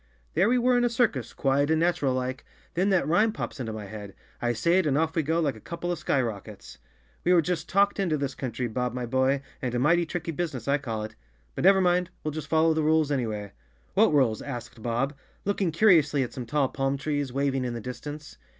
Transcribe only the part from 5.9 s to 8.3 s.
of skyrockets. We were just talked into